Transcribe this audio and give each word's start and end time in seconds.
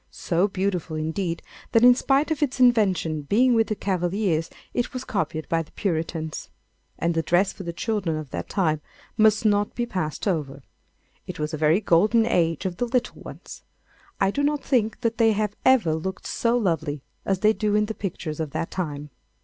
so 0.09 0.47
beautiful 0.47 0.95
indeed, 0.95 1.43
that 1.73 1.83
in 1.83 1.93
spite 1.93 2.31
of 2.31 2.41
its 2.41 2.59
invention 2.59 3.21
being 3.21 3.53
with 3.53 3.67
the 3.67 3.75
Cavaliers 3.75 4.49
it 4.73 4.93
was 4.93 5.03
copied 5.05 5.47
by 5.47 5.61
the 5.61 5.69
Puritans. 5.73 6.49
And 6.97 7.13
the 7.13 7.21
dress 7.21 7.53
for 7.53 7.61
the 7.61 7.71
children 7.71 8.17
of 8.17 8.31
that 8.31 8.49
time 8.49 8.81
must 9.15 9.45
not 9.45 9.75
be 9.75 9.85
passed 9.85 10.27
over. 10.27 10.63
It 11.27 11.37
was 11.37 11.53
a 11.53 11.57
very 11.61 11.81
golden 11.81 12.25
age 12.25 12.65
of 12.65 12.77
the 12.77 12.87
little 12.87 13.21
ones. 13.21 13.61
I 14.19 14.31
do 14.31 14.41
not 14.41 14.63
think 14.63 15.01
that 15.01 15.19
they 15.19 15.33
have 15.33 15.55
ever 15.63 15.93
looked 15.93 16.25
so 16.25 16.57
lovely 16.57 17.03
as 17.23 17.41
they 17.41 17.53
do 17.53 17.75
in 17.75 17.85
the 17.85 17.93
pictures 17.93 18.39
of 18.39 18.49
that 18.53 18.71
time. 18.71 19.11